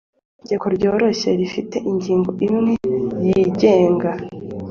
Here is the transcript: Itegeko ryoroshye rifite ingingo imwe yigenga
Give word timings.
Itegeko 0.39 0.65
ryoroshye 0.75 1.29
rifite 1.39 1.75
ingingo 1.91 2.29
imwe 2.47 2.73
yigenga 3.25 4.09